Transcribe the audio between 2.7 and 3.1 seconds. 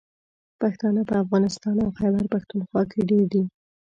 کې